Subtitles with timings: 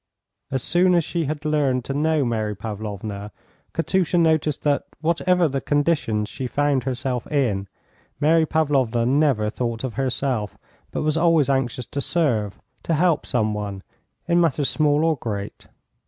[0.49, 3.31] As soon as she had learned to know Mary Pavlovna,
[3.71, 7.67] Katusha noticed that, whatever the conditions she found herself in,
[8.19, 10.57] Mary Pavlovna never thought of herself,
[10.89, 13.83] but was always anxious to serve, to help some one,
[14.27, 15.67] in matters small or great.